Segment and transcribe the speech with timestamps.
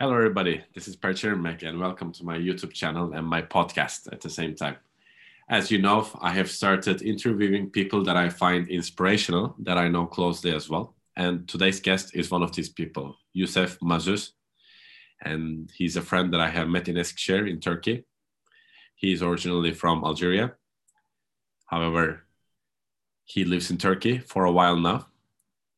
[0.00, 0.62] Hello, everybody.
[0.76, 4.30] This is Percher Mek, and welcome to my YouTube channel and my podcast at the
[4.30, 4.76] same time.
[5.50, 10.06] As you know, I have started interviewing people that I find inspirational, that I know
[10.06, 10.94] closely as well.
[11.16, 14.34] And today's guest is one of these people, Yusuf Mazouz.
[15.24, 18.04] And he's a friend that I have met in Eskişehir in Turkey.
[18.94, 20.52] He's originally from Algeria.
[21.66, 22.22] However,
[23.24, 25.08] he lives in Turkey for a while now.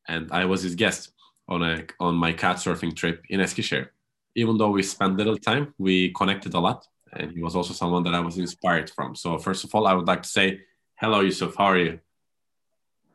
[0.07, 1.11] And I was his guest
[1.47, 3.89] on, a, on my Couchsurfing trip in Eskişehir
[4.35, 6.87] even though we spent little time, we connected a lot.
[7.13, 9.15] And he was also someone that I was inspired from.
[9.15, 10.61] So, first of all, I would like to say,
[10.95, 11.55] hello, Yusuf.
[11.55, 11.99] How are you?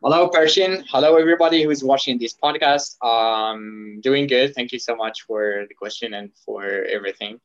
[0.02, 0.84] Hello, Persian.
[0.90, 3.02] Hello, everybody who's watching this podcast.
[3.02, 4.54] Um, doing good.
[4.54, 7.40] Thank you so much for the question and for everything,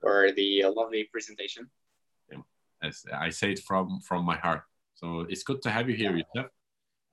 [0.00, 1.68] for the lovely presentation.
[2.82, 4.62] As I say it from from my heart.
[4.94, 6.50] So it's good to have you here, Yusuf.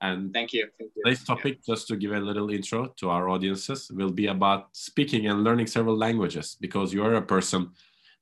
[0.04, 0.68] And thank you.
[0.78, 1.02] Thank you.
[1.02, 1.74] Today's topic, yeah.
[1.74, 5.66] just to give a little intro to our audiences, will be about speaking and learning
[5.66, 7.70] several languages because you are a person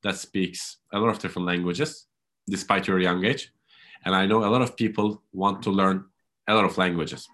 [0.05, 2.07] that speaks a lot of different languages
[2.49, 3.53] despite your young age.
[4.05, 6.05] And I know a lot of people want to learn
[6.47, 7.29] a lot of languages,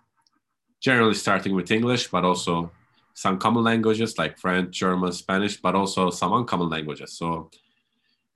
[0.80, 2.70] generally starting with English, but also
[3.12, 7.12] some common languages like French, German, Spanish, but also some uncommon languages.
[7.19, 7.50] So,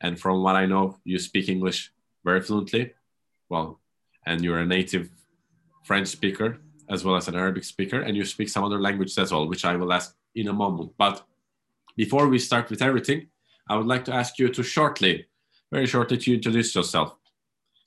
[0.03, 1.91] and from what I know, you speak English
[2.23, 2.93] very fluently.
[3.49, 3.81] Well,
[4.27, 5.09] and you're a native
[5.85, 6.59] French speaker
[6.91, 9.65] as well as an Arabic speaker, and you speak some other languages as well, which
[9.65, 10.93] I will ask in a moment.
[10.99, 11.25] But
[11.97, 13.29] before we start with everything,
[13.69, 15.27] I would like to ask you to shortly,
[15.71, 17.17] very shortly, to introduce yourself,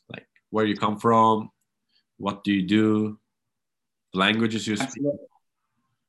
[0.10, 1.52] like where you come from,
[2.18, 3.20] what do you do,
[4.14, 4.88] languages you speak.
[4.88, 5.28] Absolutely.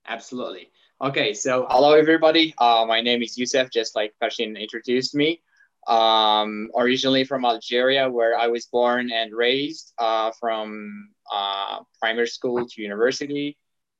[0.09, 0.71] Absolutely.
[1.03, 2.55] Okay, so hello everybody.
[2.59, 5.43] Uh, my name is Yusuf, just like Pashin introduced me
[5.87, 12.67] um, originally from Algeria, where I was born and raised uh, from uh, primary school
[12.67, 13.57] to university.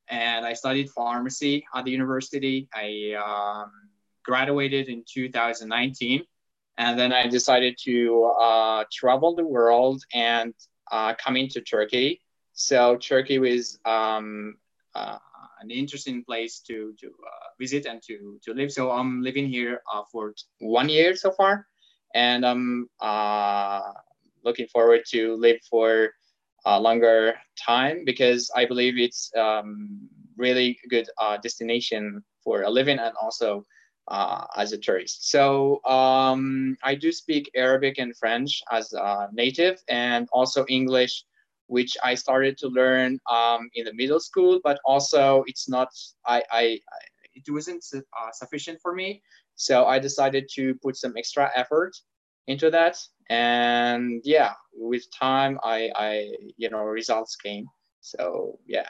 [0.09, 2.69] And I studied pharmacy at the university.
[2.75, 3.73] I um,
[4.25, 6.25] graduated in 2019.
[6.79, 10.55] And then I decided to uh, travel the world and
[10.91, 12.21] uh, come into Turkey.
[12.53, 14.57] So Turkey was um,
[14.95, 15.19] uh,
[15.61, 18.73] an interesting place to, to uh, visit and to, to live.
[18.73, 21.67] So I'm living here for one year so far
[22.17, 23.93] and I'm uh,
[24.43, 26.11] looking forward to live for
[26.65, 27.35] a longer
[27.65, 33.65] time because I believe it's um, really good uh, destination for a living and also
[34.09, 35.31] uh, as a tourist.
[35.31, 41.25] So um, I do speak Arabic and French as a native and also English,
[41.67, 45.89] which I started to learn um, in the middle school, but also it's not,
[46.25, 46.81] I, I,
[47.35, 49.23] it wasn't uh, sufficient for me.
[49.57, 51.97] So I decided to put some extra effort
[52.47, 52.99] into that.
[53.29, 57.67] And yeah, with time, I, I you know, results came.
[58.01, 58.89] So yeah,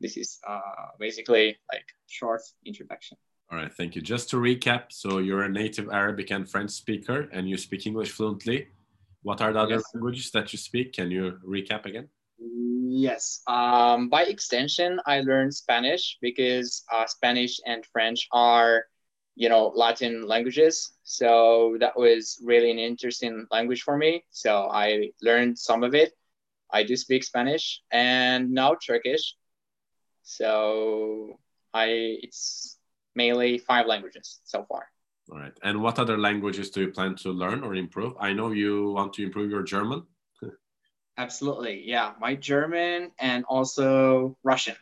[0.00, 0.60] this is uh,
[0.98, 3.16] basically like short introduction.
[3.50, 4.02] All right, thank you.
[4.02, 8.10] Just to recap, so you're a native Arabic and French speaker, and you speak English
[8.10, 8.68] fluently.
[9.22, 9.84] What are the other yes.
[9.94, 10.92] languages that you speak?
[10.92, 12.08] Can you recap again?
[12.38, 13.40] Yes.
[13.46, 18.84] Um, by extension, I learned Spanish because uh, Spanish and French are,
[19.38, 20.94] you know, Latin languages.
[21.04, 24.24] So that was really an interesting language for me.
[24.30, 26.12] So I learned some of it.
[26.72, 29.36] I do speak Spanish and now Turkish.
[30.24, 31.38] So
[31.72, 31.86] I
[32.26, 32.78] it's
[33.14, 34.88] mainly five languages so far.
[35.30, 35.56] All right.
[35.62, 38.14] And what other languages do you plan to learn or improve?
[38.18, 40.02] I know you want to improve your German.
[41.16, 41.84] Absolutely.
[41.86, 42.14] Yeah.
[42.18, 44.76] My German and also Russian.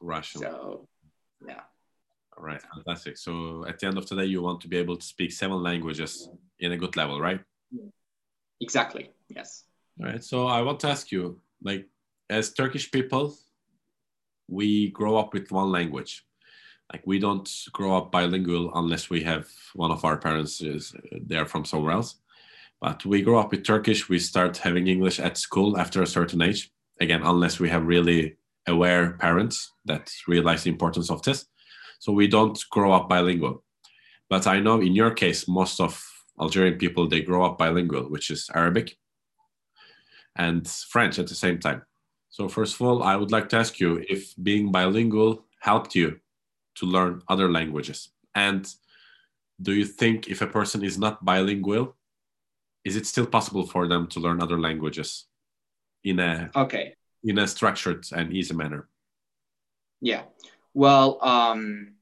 [0.00, 0.40] Russian.
[0.40, 0.88] So,
[1.46, 1.64] yeah.
[2.36, 2.60] All right.
[2.74, 3.16] Fantastic.
[3.16, 5.62] So, at the end of the day, you want to be able to speak seven
[5.62, 6.28] languages
[6.60, 7.40] in a good level, right?
[8.60, 9.10] Exactly.
[9.28, 9.64] Yes.
[10.00, 10.22] All right.
[10.22, 11.86] So, I want to ask you like,
[12.28, 13.36] as Turkish people,
[14.48, 16.24] we grow up with one language.
[16.92, 21.18] Like, we don't grow up bilingual unless we have one of our parents is uh,
[21.26, 22.16] there from somewhere else
[22.80, 24.08] but we grow up with Turkish.
[24.08, 26.70] We start having English at school after a certain age.
[27.00, 28.36] Again, unless we have really
[28.66, 31.46] aware parents that realize the importance of this.
[31.98, 33.64] So we don't grow up bilingual.
[34.28, 36.02] But I know in your case, most of
[36.40, 38.96] Algerian people they grow up bilingual, which is Arabic
[40.36, 41.82] and French at the same time.
[42.28, 46.20] So first of all, I would like to ask you if being bilingual helped you
[46.76, 48.10] to learn other languages.
[48.34, 48.68] And
[49.62, 51.96] do you think if a person is not bilingual,
[52.84, 55.26] is it still possible for them to learn other languages
[56.04, 56.94] in a okay
[57.24, 58.88] in a structured and easy manner
[60.00, 60.22] yeah
[60.76, 61.94] well um,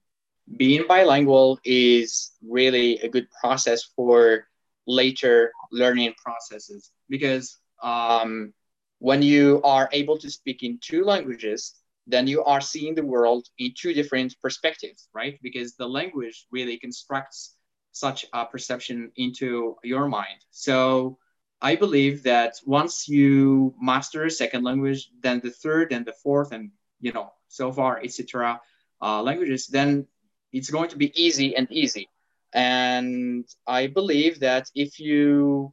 [0.56, 4.47] being bilingual is really a good process for
[4.87, 8.53] later learning processes because um,
[8.99, 11.75] when you are able to speak in two languages
[12.06, 15.38] then you are seeing the world in two different perspectives, right?
[15.43, 17.56] Because the language really constructs
[17.93, 20.41] such a perception into your mind.
[20.50, 21.19] So
[21.62, 26.53] I believe that once you master a second language, then the third and the fourth,
[26.53, 28.60] and you know, so far, etc.,
[29.00, 30.06] uh, languages, then
[30.52, 32.08] it's going to be easy and easy.
[32.52, 35.72] And I believe that if you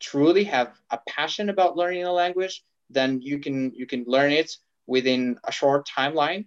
[0.00, 4.50] truly have a passion about learning a language, then you can you can learn it
[4.86, 6.46] within a short timeline,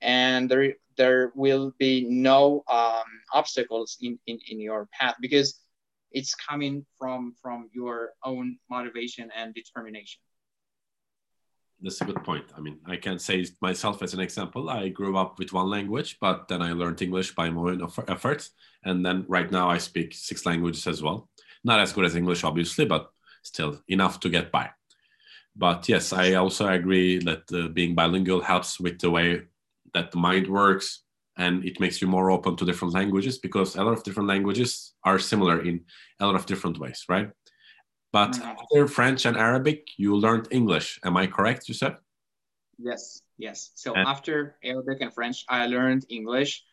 [0.00, 5.58] and there there will be no um, obstacles in, in in your path because
[6.12, 10.20] it's coming from from your own motivation and determination
[11.82, 12.44] that's a good point.
[12.56, 14.68] I mean i can say myself as an example.
[14.70, 18.48] I grew up with one language but then i learned english by my own effort
[18.84, 21.28] and then right now i speak six languages as well.
[21.64, 23.10] Not as good as english obviously but
[23.42, 24.70] still enough to get by.
[25.56, 29.42] But yes i also agree that uh, being bilingual helps with the way
[29.94, 31.02] that the mind works
[31.36, 34.92] and it makes you more open to different languages because a lot of different languages
[35.04, 35.80] are similar in
[36.20, 37.30] a lot of different ways, right?
[38.12, 38.48] But mm-hmm.
[38.48, 40.98] after French and Arabic, you learned English.
[41.04, 41.96] Am I correct, you said?
[42.78, 43.70] Yes, yes.
[43.74, 46.64] So and after Arabic and French, I learned English.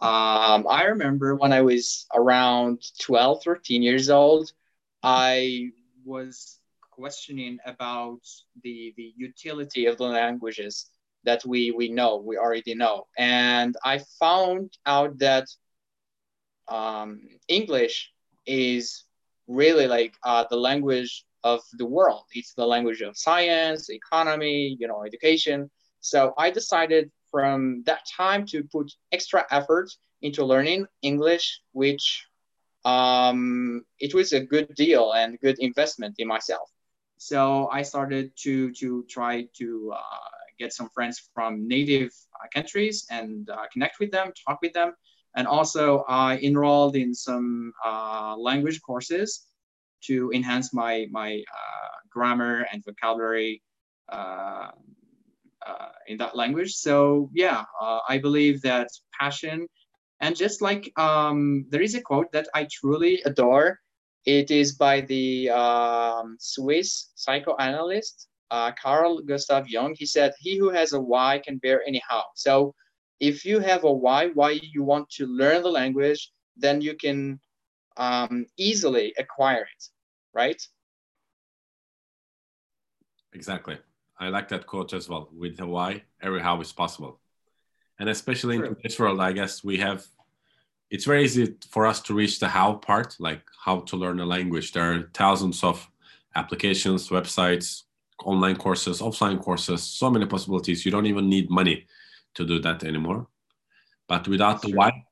[0.00, 4.52] Um, I remember when I was around 12, 13 years old,
[5.02, 5.70] I
[6.04, 6.58] was
[6.90, 8.20] questioning about
[8.62, 10.86] the, the utility of the languages
[11.24, 15.46] that we we know we already know and i found out that
[16.68, 18.12] um, english
[18.46, 19.04] is
[19.46, 22.24] really like uh, the language of the world.
[22.32, 25.70] It's the language of science economy you know education.
[26.00, 29.90] So i decided from that time to put extra effort
[30.22, 32.26] into learning english which
[32.84, 36.70] um, it was a good deal and good investment in myself.
[37.16, 43.06] So i started to to try to uh, get some friends from native uh, countries
[43.10, 44.92] and uh, connect with them, talk with them.
[45.36, 49.46] And also I enrolled in some uh, language courses
[50.04, 51.42] to enhance my, my
[52.10, 53.62] grammar and vocabulary
[54.08, 54.68] uh,
[56.06, 56.74] in that language.
[56.74, 58.88] So yeah, uh, I believe that
[59.18, 59.66] passion
[60.20, 63.80] and just like um, there is a quote that I truly adore.
[64.24, 70.70] It is by the um, Swiss psychoanalyst uh, Carl Gustav Jung, he said, he who
[70.70, 72.22] has a why can bear anyhow.
[72.34, 72.74] So
[73.20, 77.40] if you have a why, why you want to learn the language, then you can
[77.96, 79.84] um, easily acquire it,
[80.32, 80.60] right?
[83.32, 83.78] Exactly.
[84.18, 85.28] I like that quote as well.
[85.32, 87.20] With the why, every how is possible.
[87.98, 88.68] And especially True.
[88.68, 90.04] in this world, I guess we have,
[90.90, 94.26] it's very easy for us to reach the how part, like how to learn a
[94.26, 94.72] language.
[94.72, 95.88] There are thousands of
[96.34, 97.82] applications, websites,
[98.24, 100.84] online courses, offline courses, so many possibilities.
[100.84, 101.86] You don't even need money
[102.34, 103.28] to do that anymore.
[104.08, 105.04] But without the why,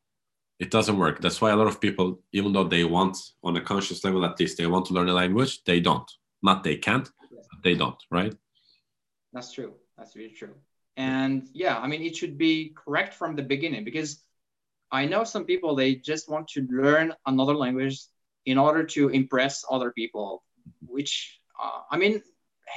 [0.59, 1.21] it doesn't work.
[1.21, 4.39] That's why a lot of people, even though they want, on a conscious level at
[4.39, 6.11] least, they want to learn a language, they don't.
[6.43, 7.09] Not they can't,
[7.63, 8.35] they don't, right?
[9.33, 9.75] That's true.
[9.97, 10.55] That's really true.
[10.97, 14.23] And yeah, I mean, it should be correct from the beginning because
[14.91, 17.99] I know some people, they just want to learn another language
[18.45, 20.45] in order to impress other people,
[20.87, 22.23] which, uh, I mean,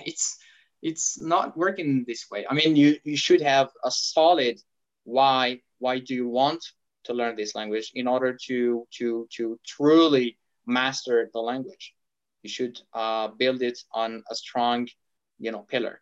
[0.05, 0.37] it's
[0.85, 2.45] it's not working this way.
[2.47, 4.61] I mean, you, you should have a solid
[5.03, 6.61] why why do you want
[7.05, 10.37] to learn this language in order to to to truly
[10.67, 11.85] master the language.
[12.43, 14.87] You should uh, build it on a strong,
[15.39, 16.01] you know, pillar.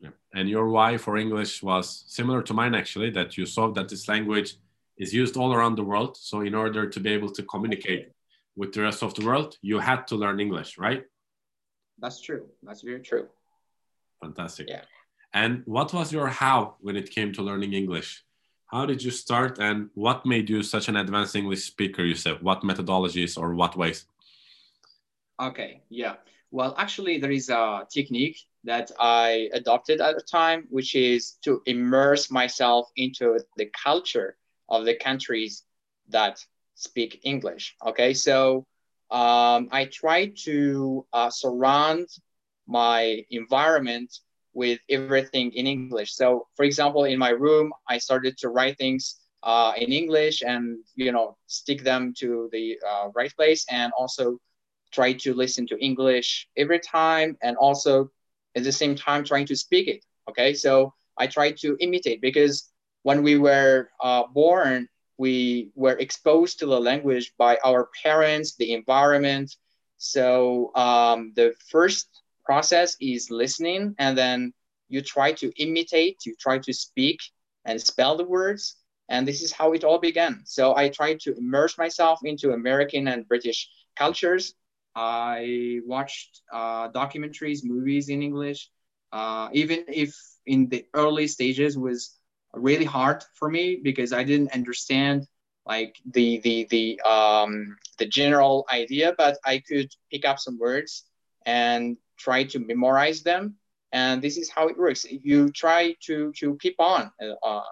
[0.00, 0.14] Yeah.
[0.34, 3.10] And your why for English was similar to mine actually.
[3.10, 4.50] That you saw that this language
[4.96, 6.16] is used all around the world.
[6.16, 8.12] So in order to be able to communicate
[8.60, 11.02] with the rest of the world, you had to learn English, right?
[11.98, 12.46] That's true.
[12.62, 13.28] That's very true.
[14.20, 14.68] Fantastic.
[14.68, 14.82] Yeah.
[15.32, 18.24] And what was your how when it came to learning English?
[18.66, 22.42] How did you start and what made you such an advanced English speaker, you said?
[22.42, 24.06] What methodologies or what ways?
[25.40, 26.14] Okay, yeah.
[26.50, 31.62] Well, actually, there is a technique that I adopted at the time, which is to
[31.66, 34.36] immerse myself into the culture
[34.68, 35.64] of the countries
[36.08, 36.44] that
[36.74, 37.76] speak English.
[37.84, 38.66] Okay, so
[39.10, 42.08] um, I try to uh, surround
[42.66, 44.18] my environment
[44.54, 46.14] with everything in English.
[46.14, 50.78] So, for example, in my room, I started to write things uh, in English and
[50.96, 54.38] you know stick them to the uh, right place, and also
[54.92, 58.10] try to listen to English every time, and also
[58.56, 60.04] at the same time trying to speak it.
[60.28, 66.58] Okay, so I try to imitate because when we were uh, born we were exposed
[66.58, 69.56] to the language by our parents, the environment.
[69.98, 72.08] So um, the first
[72.46, 74.52] process is listening, and then
[74.88, 77.20] you try to imitate, you try to speak
[77.64, 78.76] and spell the words.
[79.08, 80.42] And this is how it all began.
[80.44, 84.54] So I tried to immerse myself into American and British cultures.
[84.94, 88.70] I watched uh, documentaries, movies in English,
[89.12, 90.14] uh, even if
[90.46, 92.18] in the early stages was
[92.54, 95.26] really hard for me because I didn't understand
[95.66, 101.04] like the the the um, the general idea, but I could pick up some words
[101.44, 103.56] and try to memorize them.
[103.92, 105.06] And this is how it works.
[105.08, 107.10] You try to to keep on.
[107.42, 107.62] Uh,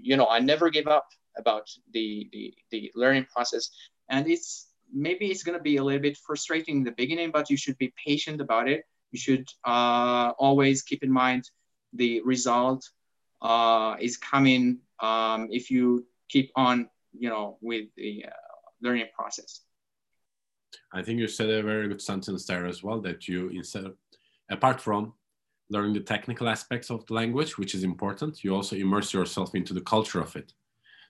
[0.00, 3.70] you know, I never give up about the the the learning process,
[4.08, 7.56] and it's maybe it's gonna be a little bit frustrating in the beginning, but you
[7.56, 8.84] should be patient about it.
[9.12, 11.50] You should uh, always keep in mind
[11.92, 12.88] the result
[13.40, 18.30] uh, is coming um, if you keep on, you know, with the uh,
[18.82, 19.60] learning process.
[20.92, 23.96] I think you said a very good sentence there as well that you instead of,
[24.50, 25.12] apart from
[25.70, 29.74] learning the technical aspects of the language, which is important, you also immerse yourself into
[29.74, 30.52] the culture of it.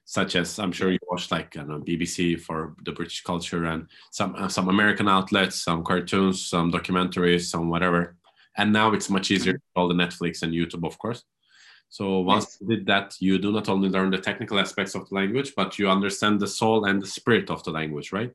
[0.05, 3.87] Such as I'm sure you watched like I know, BBC for the British culture and
[4.11, 8.17] some uh, some American outlets, some cartoons, some documentaries, some whatever.
[8.57, 11.25] And now it's much easier all the Netflix and YouTube, of course.
[11.91, 12.57] So once yes.
[12.61, 15.79] you did that, you do not only learn the technical aspects of the language, but
[15.79, 18.33] you understand the soul and the spirit of the language, right?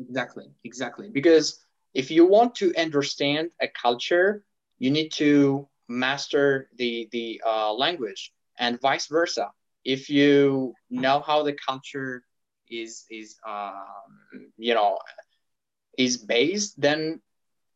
[0.00, 1.10] Exactly, exactly.
[1.10, 1.60] Because
[1.94, 4.44] if you want to understand a culture,
[4.78, 9.50] you need to master the the uh, language, and vice versa.
[9.84, 12.24] If you know how the culture
[12.70, 14.98] is is um, you know
[15.98, 17.20] is based, then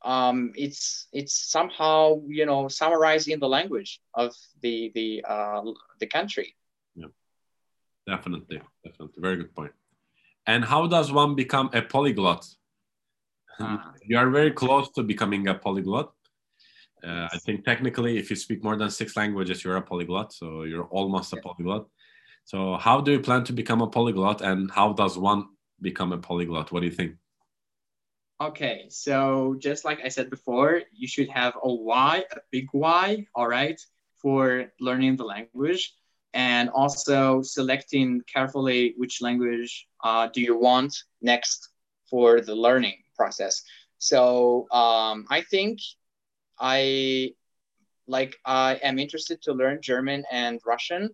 [0.03, 5.63] um, it's it's somehow you know summarized in the language of the the uh,
[6.01, 6.55] the country.
[6.95, 7.13] Yeah,
[8.07, 9.73] definitely, definitely, very good point.
[10.47, 12.47] And how does one become a polyglot?
[13.59, 16.13] Uh, you are very close to becoming a polyglot.
[17.03, 20.33] Uh, I think technically, if you speak more than six languages, you're a polyglot.
[20.33, 21.87] So you're almost a polyglot.
[22.45, 25.49] So how do you plan to become a polyglot, and how does one
[25.81, 26.73] become a polyglot?
[26.73, 27.17] What do you think?
[28.41, 33.27] Okay, so just like I said before, you should have a why, a big why,
[33.35, 33.81] all right,
[34.21, 35.95] for learning the language,
[36.35, 41.71] and also selecting carefully which language uh, do you want next
[42.11, 43.63] for the learning process.
[43.99, 45.79] So um, I think
[46.59, 47.31] I
[48.07, 51.11] like I am interested to learn German and Russian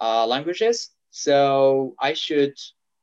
[0.00, 2.54] uh, languages, so I should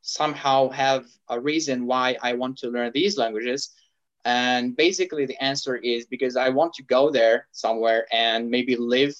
[0.01, 3.71] somehow have a reason why I want to learn these languages.
[4.25, 9.13] And basically, the answer is because I want to go there somewhere and maybe live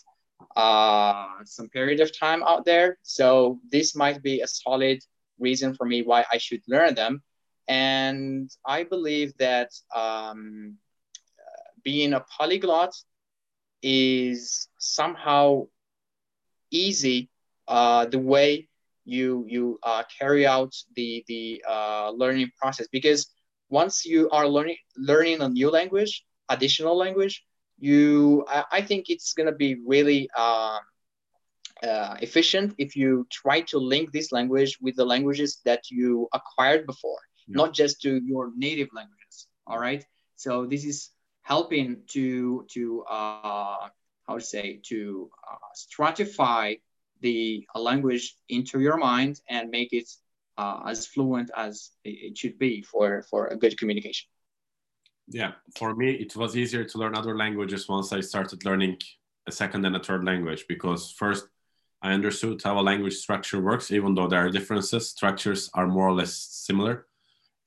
[0.55, 2.97] uh, some period of time out there.
[3.03, 4.99] So, this might be a solid
[5.39, 7.21] reason for me why I should learn them.
[7.67, 10.77] And I believe that um,
[11.83, 12.93] being a polyglot
[13.81, 15.67] is somehow
[16.71, 17.29] easy
[17.67, 18.67] uh, the way
[19.05, 23.31] you you uh, carry out the the uh, learning process because
[23.69, 27.43] once you are learning learning a new language additional language
[27.79, 30.79] you i, I think it's going to be really uh,
[31.83, 36.85] uh, efficient if you try to link this language with the languages that you acquired
[36.85, 37.55] before yeah.
[37.61, 40.05] not just to your native languages all right
[40.35, 43.87] so this is helping to to uh,
[44.27, 46.79] how to say to uh, stratify
[47.21, 50.09] the language into your mind and make it
[50.57, 54.29] uh, as fluent as it should be for, for a good communication.
[55.29, 58.97] Yeah, for me, it was easier to learn other languages once I started learning
[59.47, 61.47] a second and a third language because first
[62.01, 66.07] I understood how a language structure works, even though there are differences, structures are more
[66.07, 67.07] or less similar.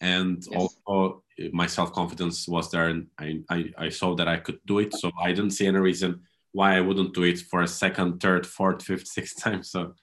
[0.00, 0.57] And yes.
[0.59, 4.81] also, my self confidence was there, and I, I, I saw that I could do
[4.81, 4.92] it.
[4.95, 8.47] So I didn't see any reason why I wouldn't do it for a second, third,
[8.47, 9.62] fourth, fifth, sixth time.
[9.62, 9.95] So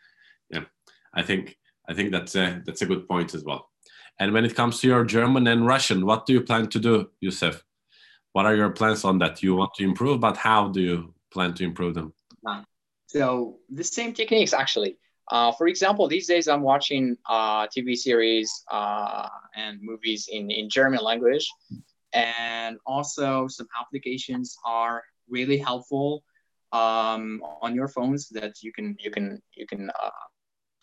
[0.50, 0.66] yeah,
[1.14, 3.69] I think I think that's a that's a good point as well.
[4.20, 7.10] And when it comes to your German and Russian, what do you plan to do,
[7.22, 7.64] Yusuf?
[8.34, 9.42] What are your plans on that?
[9.42, 12.14] You want to improve, but how do you plan to improve them?
[13.08, 14.98] So the same techniques actually.
[15.32, 20.70] Uh, for example, these days I'm watching uh, TV series uh, and movies in, in
[20.70, 21.48] German language.
[22.14, 26.24] And also some applications are really helpful
[26.72, 30.10] um, on your phones that you can you can you can uh,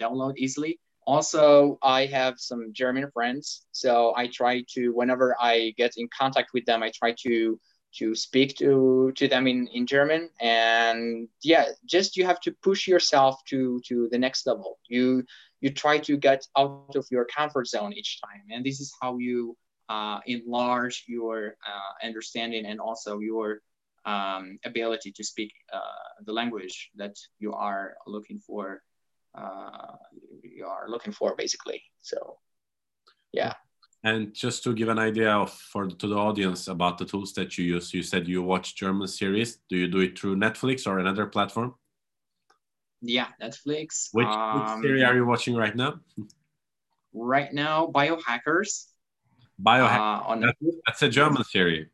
[0.00, 0.78] download easily.
[1.06, 6.50] Also, I have some German friends, so I try to whenever I get in contact
[6.52, 7.60] with them, I try to
[7.98, 10.30] to speak to to them in in German.
[10.40, 14.78] And yeah, just you have to push yourself to to the next level.
[14.88, 15.24] You
[15.60, 19.18] you try to get out of your comfort zone each time, and this is how
[19.18, 19.56] you
[19.88, 23.60] uh, enlarge your uh, understanding and also your
[24.04, 28.82] um, ability to speak uh, the language that you are looking for.
[29.36, 29.96] Uh,
[30.42, 31.82] you are looking for basically.
[32.00, 32.38] So,
[33.32, 33.54] yeah.
[34.04, 37.58] And just to give an idea of for to the audience about the tools that
[37.58, 39.58] you use, you said you watch German series.
[39.68, 41.74] Do you do it through Netflix or another platform?
[43.02, 44.08] Yeah, Netflix.
[44.12, 46.00] Which, um, which series are you watching right now?
[47.12, 48.86] Right now, Biohackers.
[49.62, 50.22] Biohackers.
[50.22, 51.88] Uh, on that's, that's a German series.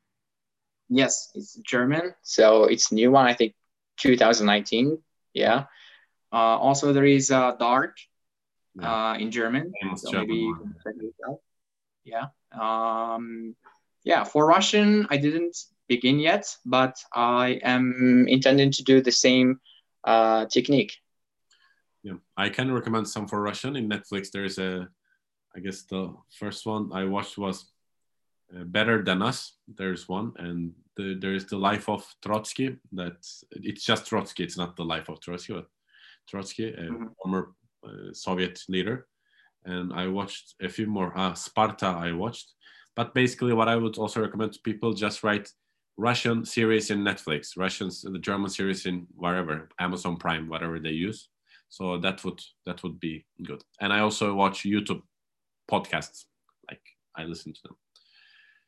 [0.89, 3.27] Yes, it's German, so it's new one.
[3.27, 3.55] I think
[3.99, 4.99] 2019.
[5.33, 5.65] Yeah.
[6.33, 7.99] Uh, also, there is uh, Dark
[8.75, 9.11] yeah.
[9.11, 9.73] uh, in German.
[9.97, 11.41] So maybe you can check it out.
[12.05, 12.27] Yeah.
[12.59, 13.55] Um,
[14.05, 14.25] yeah.
[14.25, 15.57] For Russian, I didn't
[15.89, 19.61] begin yet, but I am intending to do the same
[20.05, 20.97] uh, technique.
[22.03, 24.31] Yeah, I can recommend some for Russian in Netflix.
[24.31, 24.89] There's a,
[25.55, 27.67] I guess the first one I watched was
[28.57, 29.53] uh, Better Than Us.
[29.69, 32.77] There's one, and the, there's the life of Trotsky.
[32.93, 33.19] That
[33.53, 34.43] it's just Trotsky.
[34.43, 35.69] It's not the life of Trotsky, but
[36.29, 37.07] Trotsky, a mm-hmm.
[37.23, 37.53] former
[37.87, 39.07] uh, Soviet leader.
[39.65, 41.17] And I watched a few more.
[41.17, 42.53] Uh, Sparta, I watched.
[42.97, 45.49] But basically, what I would also recommend to people just write
[45.97, 51.29] Russian series in Netflix, Russians, the German series in wherever, Amazon Prime, whatever they use.
[51.69, 53.63] So that would that would be good.
[53.81, 55.03] And I also watch YouTube
[55.71, 56.25] podcasts.
[56.69, 56.83] Like
[57.17, 57.77] I listen to them.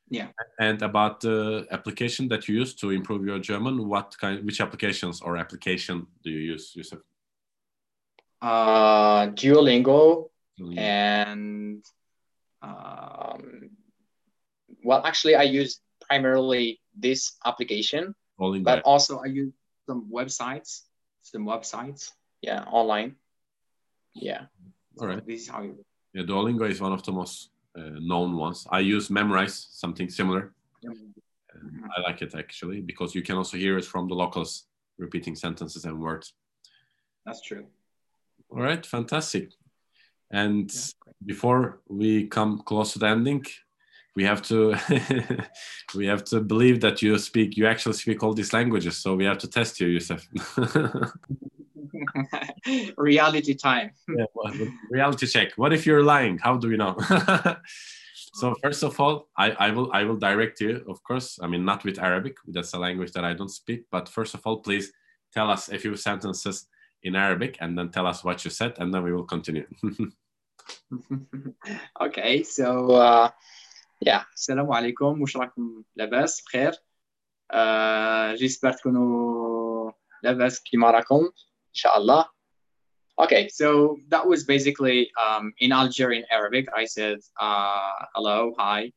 [0.09, 0.29] Yeah.
[0.61, 5.21] And about the application that you use to improve your German, what kind, which applications
[5.23, 7.01] or application do you use, Yusuf?
[8.45, 10.29] Uh, Duolingo,
[10.61, 10.79] Duolingo.
[10.79, 11.83] and
[12.61, 13.71] um,
[14.85, 19.55] well, actually, I use primarily this application, but also I use
[19.87, 20.83] some websites,
[21.23, 22.11] some websites,
[22.43, 23.17] yeah, online.
[24.15, 24.43] Yeah.
[25.01, 25.21] All right.
[25.21, 25.83] So this is how you.
[26.13, 27.49] Yeah, Duolingo is one of the most
[27.79, 28.67] uh, known ones.
[28.71, 30.53] I use Memrise, something similar.
[30.85, 31.85] Mm-hmm.
[31.97, 34.67] I like it actually because you can also hear it from the locals
[34.99, 36.35] repeating sentences and words.
[37.25, 37.67] That's true.
[38.55, 39.51] All right, fantastic.
[40.31, 43.45] And yeah, before we come close to the ending,
[44.15, 44.77] we have to
[45.97, 48.99] we have to believe that you speak you actually speak all these languages.
[48.99, 50.25] So we have to test you, Yusuf.
[52.97, 53.91] reality time.
[54.17, 54.55] yeah, well,
[54.89, 55.55] reality check.
[55.57, 56.39] What if you're lying?
[56.39, 56.97] How do we know?
[58.35, 61.41] so first of all, I, I will I will direct you, of course.
[61.43, 62.37] I mean, not with Arabic.
[62.47, 63.87] That's a language that I don't speak.
[63.91, 64.93] But first of all, please
[65.33, 66.69] tell us a few sentences
[67.04, 69.68] in Arabic, and then tell us what you said, and then we will continue.
[72.02, 73.30] okay, so uh,
[74.02, 76.72] yeah, السلام عليكم واش راكم لاباس بخير؟
[78.36, 79.92] جيسبر تكونوا
[80.24, 81.30] لاباس كيما راكم
[81.74, 82.26] inshallah.
[83.20, 86.68] Okay, so that was basically um, in Algerian Arabic.
[86.76, 88.92] I said, uh, hello, hi,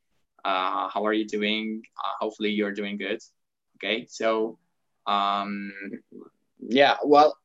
[0.45, 1.83] uh, how are you doing?
[1.99, 3.21] Uh, hopefully you're doing good.
[3.77, 4.59] Okay, so
[5.07, 5.73] um,
[6.61, 7.37] yeah, well,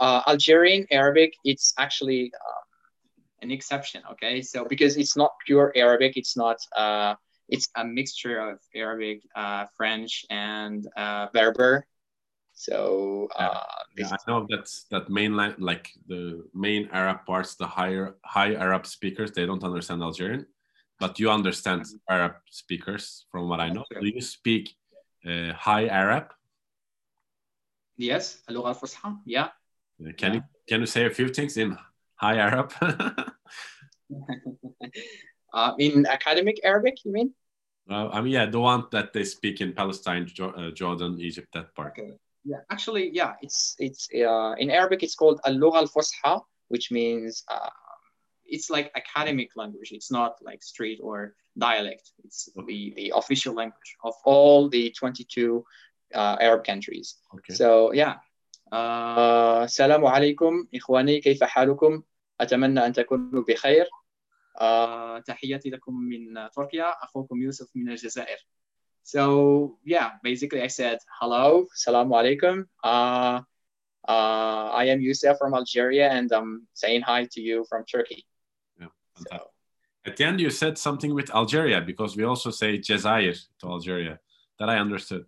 [0.00, 2.62] uh, Algerian Arabic, it's actually uh,
[3.42, 4.02] an exception.
[4.12, 6.58] Okay, so because it's not pure Arabic, it's not.
[6.76, 7.14] Uh,
[7.48, 9.20] it's a mixture of Arabic,
[9.76, 10.86] French, and
[11.34, 11.86] Berber.
[12.54, 13.60] So uh,
[13.98, 18.86] yeah, I know that's that mainland, like the main Arab parts, the higher high Arab
[18.86, 20.46] speakers, they don't understand Algerian,
[21.00, 22.14] but you understand mm-hmm.
[22.14, 23.84] Arab speakers, from what I know.
[24.00, 24.76] Do you speak
[25.26, 26.32] uh, high Arab?
[27.96, 29.18] Yes, Al-Lugha.
[29.24, 29.44] Yeah.
[29.44, 30.34] Uh, can yeah.
[30.34, 31.78] you can you say a few things in
[32.16, 32.72] High Arab?
[35.54, 37.34] uh, in academic Arabic, you mean?
[37.88, 41.74] I mean, yeah, the one that they speak in Palestine, jo uh, Jordan, Egypt, that
[41.74, 41.92] part.
[41.98, 42.12] Okay.
[42.44, 47.70] Yeah, actually, yeah, it's it's uh, in Arabic it's called al-lugha al-fusha, which means uh,
[48.44, 49.92] it's like academic language.
[49.92, 52.12] It's not like street or dialect.
[52.24, 55.64] It's the, the official language of all the 22
[56.13, 57.15] uh, Arab countries.
[57.35, 57.53] Okay.
[57.53, 58.15] So yeah.
[58.73, 62.03] السلام عليكم إخواني كيف حالكم؟
[62.41, 63.85] أتمنى أن تكونوا بخير.
[65.25, 68.37] تحياتي لكم من تركيا أخوكم يوسف من الجزائر.
[69.03, 72.65] So yeah, basically I said hello, salam alaikum.
[72.83, 73.41] Uh,
[74.07, 78.25] uh, I am Youssef from Algeria, and I'm saying hi to you from Turkey.
[78.79, 79.49] Yeah, so.
[80.05, 84.19] At the end, you said something with Algeria because we also say Jazair to Algeria.
[84.59, 85.25] That I understood.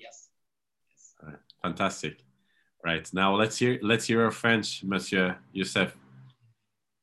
[0.00, 0.30] Yes.
[0.90, 1.14] yes.
[1.22, 1.38] Right.
[1.62, 2.24] Fantastic.
[2.84, 5.96] Right now, let's hear let's hear our French, Monsieur Youssef.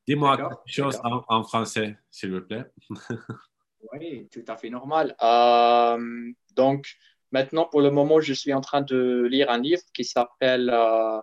[0.06, 2.66] Dis-moi quelque chose en, en français, s'il vous plaît.
[3.94, 5.16] Oui, tout à fait normal.
[5.22, 6.96] Euh, donc,
[7.32, 11.22] maintenant, pour le moment, je suis en train de lire un livre qui s'appelle euh,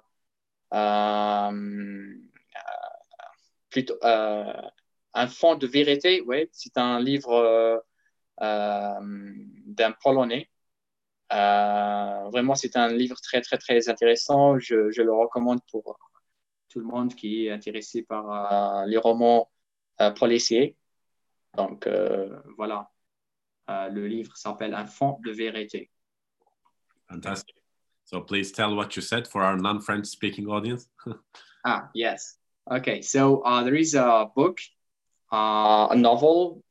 [0.75, 2.15] euh,
[3.71, 6.23] plutôt Un fond de vérité.
[6.27, 7.85] Oui, c'est un livre
[8.39, 10.49] d'un Polonais.
[11.33, 14.59] Euh, vraiment, c'est un livre très, très, très intéressant.
[14.59, 15.99] Je, je, le recommande pour
[16.69, 19.51] tout le monde qui est intéressé par les romans
[20.19, 20.77] policiers.
[21.57, 21.89] Donc,
[22.57, 22.91] voilà.
[23.69, 25.91] le livre s'appelle Un fond de vérité.
[27.09, 27.57] Fantastic.
[28.07, 30.89] So please tell what you said for our non-French speaking audience.
[31.65, 32.39] ah, yes.
[32.71, 34.61] Okay, so uh, there is a book,
[35.33, 36.63] uh, a novel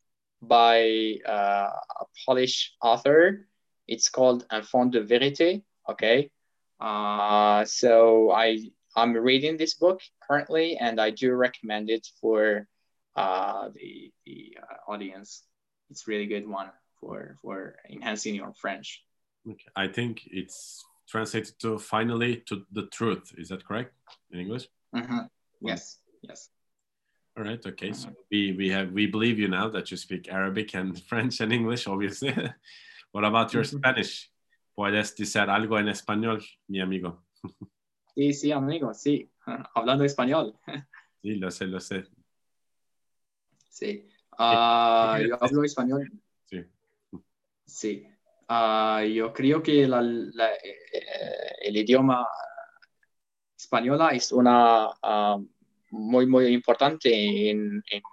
[0.42, 3.48] by uh, a Polish author.
[3.88, 5.64] It's called Un fond de vérité.
[5.90, 6.32] Okay,
[6.80, 12.68] uh, so I I'm reading this book currently, and I do recommend it for
[13.16, 15.44] uh, the the uh, audience.
[15.90, 19.04] It's really good one for for enhancing your French.
[19.48, 19.70] Okay.
[19.76, 23.34] I think it's translated to finally to the truth.
[23.38, 23.94] Is that correct
[24.32, 24.68] in English?
[24.96, 25.20] Mm-hmm.
[25.62, 26.00] Yes.
[26.22, 26.50] Yes.
[27.38, 27.64] All right.
[27.66, 27.94] Okay.
[27.94, 31.54] So we we have we believe you now that you speak Arabic and French and
[31.54, 32.34] English, obviously.
[33.16, 33.64] what about your.
[33.64, 34.30] Spanish?
[34.76, 37.24] Puedes decir algo en español, mi amigo.
[38.14, 39.30] sí, sí, amigo, sí.
[39.74, 40.54] Hablando español.
[41.22, 42.04] sí, lo sé, lo sé.
[43.70, 44.06] Sí.
[44.38, 46.12] Uh, yo hablo español.
[46.46, 46.66] Sí.
[47.66, 48.08] Sí.
[48.50, 52.28] Uh, yo creo que la, la, eh, el idioma
[53.58, 55.48] española es una uh,
[55.92, 58.04] muy, muy importante en, en,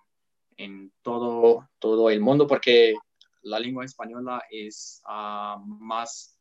[0.57, 2.95] en, todo, todo el mundo porque
[3.43, 6.39] la lengua española es uh, más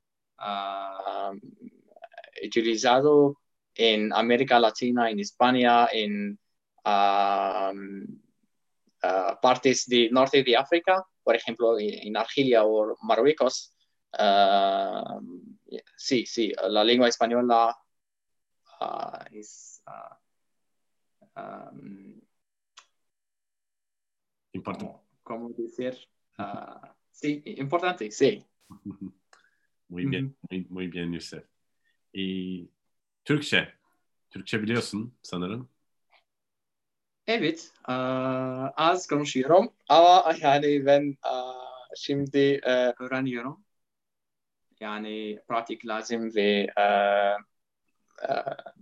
[2.44, 3.38] utilizado
[3.76, 6.40] en América Latina, en España, en
[9.42, 13.76] partes del norte de África, por ejemplo, en Argelia o Marruecos.
[14.18, 15.22] Uh,
[15.96, 17.74] sí, sí, la lengua española
[18.82, 22.22] uh, es uh, um,
[24.54, 25.00] importante.
[25.24, 25.98] ¿Cómo, decir?
[26.38, 28.46] Ah, sí, importante, sí.
[29.90, 31.44] Muy bien, muy, muy bien Yusuf.
[32.14, 32.68] Ee,
[33.26, 33.74] Türkçe.
[34.30, 35.70] Türkçe biliyorsun sanırım.
[37.28, 43.64] Evet, uh, az konuşuyorum ama yani ben uh, şimdi uh, öğreniyorum.
[44.80, 47.44] Yani pratik lazım ve uh,
[48.30, 48.74] uh,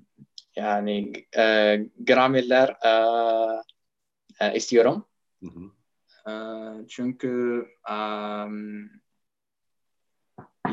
[0.55, 3.62] yani uh, gramerler uh,
[4.41, 5.05] uh, istiyorum.
[5.43, 5.78] Hı hı.
[6.27, 6.34] E,
[6.88, 7.95] çünkü e,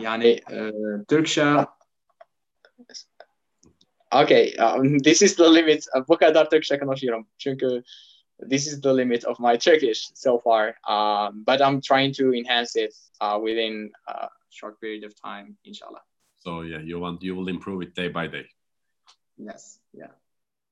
[0.01, 0.73] yani e,
[1.09, 1.67] Türkçe
[4.15, 5.87] Okay, um, this is the limit.
[6.09, 7.27] Bu kadar Türkçe konuşuyorum.
[7.39, 7.83] Çünkü
[8.51, 10.75] this is the limit of my Turkish so far.
[10.89, 16.03] Um, but I'm trying to enhance it uh, within a short period of time, inshallah.
[16.37, 18.47] So yeah, you want you will improve it day by day.
[19.37, 19.81] Yes.
[19.93, 20.13] Yeah.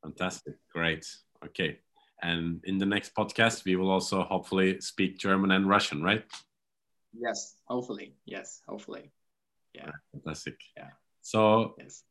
[0.02, 0.54] Fantastic.
[0.72, 1.06] Great.
[1.44, 1.78] Okay.
[2.24, 6.24] And in the next podcast, we will also hopefully speak German and Russian, right?
[7.12, 7.56] Yes.
[7.66, 8.14] Hopefully.
[8.24, 8.62] Yes.
[8.66, 9.12] Hopefully.
[9.74, 9.90] Yeah.
[10.10, 10.56] Fantastic.
[10.74, 10.88] Yeah.
[11.20, 12.02] So, yes.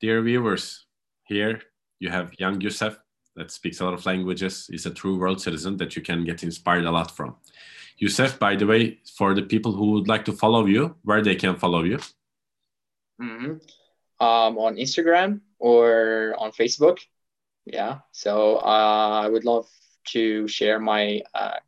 [0.00, 0.86] dear viewers,
[1.24, 1.60] here
[1.98, 2.98] you have young Yusuf
[3.34, 6.44] that speaks a lot of languages, is a true world citizen that you can get
[6.44, 7.34] inspired a lot from.
[7.98, 11.34] Yusuf, by the way, for the people who would like to follow you, where they
[11.34, 11.98] can follow you?
[13.20, 13.54] Mm-hmm.
[14.24, 16.98] Um, on Instagram or on Facebook.
[17.72, 17.98] Yeah.
[18.12, 19.66] So uh, I would love
[20.08, 21.58] to share my uh,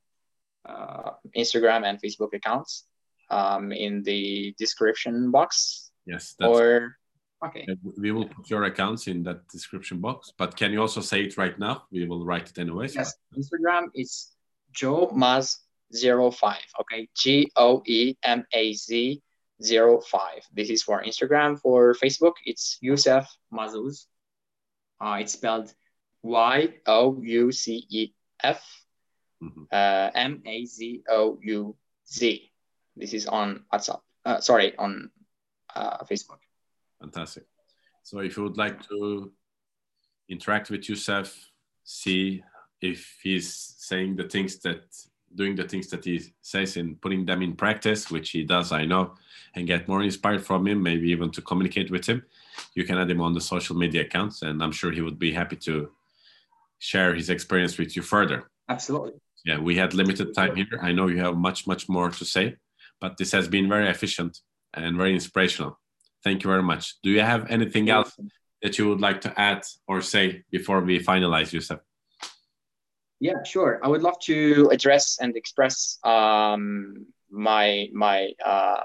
[0.65, 2.87] uh, Instagram and Facebook accounts
[3.31, 5.91] um, in the description box.
[6.07, 6.35] Yes.
[6.41, 6.97] or
[7.45, 7.67] okay.
[7.99, 10.33] We will put your accounts in that description box.
[10.37, 11.85] But can you also say it right now?
[11.91, 12.89] We will write it anyway.
[12.93, 13.15] Yes.
[13.37, 14.33] Instagram is
[14.73, 15.59] Joe Maz
[15.93, 16.59] 05.
[16.81, 19.23] Okay, G O E M A Z
[19.63, 20.49] 05.
[20.53, 21.61] This is for Instagram.
[21.61, 24.07] For Facebook, it's Yusuf Mazouz.
[25.01, 25.73] Uh, it's spelled
[26.23, 28.85] Y O U C E F
[29.43, 29.63] mm-hmm.
[29.73, 31.77] uh, M A Z O U
[32.09, 32.51] Z.
[32.97, 34.01] This is on WhatsApp.
[34.25, 35.11] Uh, sorry, on
[35.75, 36.39] uh, Facebook.
[37.01, 37.45] Fantastic.
[38.03, 39.33] So if you would like to
[40.29, 41.35] interact with Yusuf,
[41.85, 42.43] see
[42.81, 44.83] if he's saying the things that
[45.35, 48.85] doing the things that he says and putting them in practice, which he does, I
[48.85, 49.15] know,
[49.55, 52.25] and get more inspired from him, maybe even to communicate with him,
[52.75, 55.33] you can add him on the social media accounts, and I'm sure he would be
[55.33, 55.91] happy to
[56.81, 58.51] share his experience with you further.
[58.69, 59.13] Absolutely.
[59.45, 60.81] Yeah, we had limited time here.
[60.83, 62.57] I know you have much, much more to say,
[63.01, 64.39] but this has been very efficient
[64.75, 65.79] and very inspirational.
[66.25, 67.01] Thank you very much.
[67.03, 68.19] Do you have anything else
[68.63, 71.81] that you would like to add or say before we finalize, Yusuf?
[73.21, 73.81] Yeah, sure.
[73.83, 78.83] I would love to address and express um, my my uh,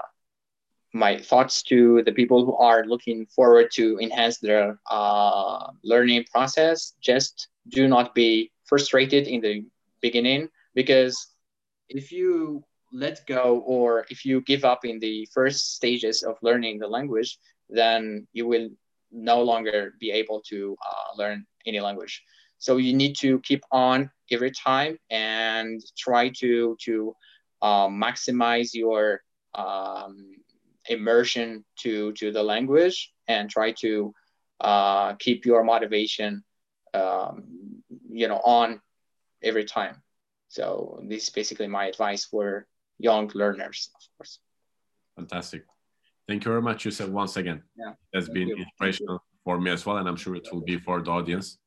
[0.96, 6.94] my thoughts to the people who are looking forward to enhance their uh, learning process.
[7.00, 9.64] Just do not be frustrated in the
[10.00, 11.28] beginning because
[11.88, 16.78] if you let go or if you give up in the first stages of learning
[16.78, 18.68] the language, then you will
[19.12, 22.22] no longer be able to uh, learn any language.
[22.58, 27.14] So you need to keep on every time and try to to
[27.62, 29.20] uh, maximize your
[29.54, 30.36] um,
[30.88, 34.12] immersion to to the language and try to
[34.60, 36.44] uh, keep your motivation
[36.94, 37.44] um,
[38.10, 38.80] you know on
[39.42, 40.02] every time.
[40.48, 42.66] So this is basically my advice for
[42.98, 44.38] young learners of course.
[45.16, 45.64] Fantastic.
[46.28, 47.62] Thank you very much you said once again.
[47.76, 48.56] Yeah has been you.
[48.56, 51.58] inspirational for me as well and i'm sure it will be for the audience.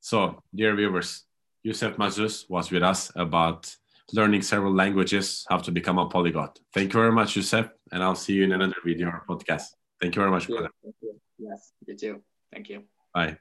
[0.00, 1.24] So dear viewers
[1.66, 3.74] Youssef Mazouz was with us about
[4.12, 6.60] learning several languages, how to become a polyglot.
[6.72, 9.74] Thank you very much, Youssef, and I'll see you in another video or podcast.
[10.00, 10.70] Thank you very much, brother.
[11.38, 12.22] Yes, you too.
[12.52, 12.84] Thank you.
[13.14, 13.38] Bye.